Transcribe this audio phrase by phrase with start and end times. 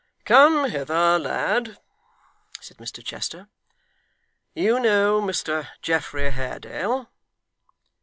[0.25, 1.77] 'Come hither, lad,'
[2.59, 3.49] said Mr Chester.
[4.55, 7.07] 'You know Mr Geoffrey Haredale?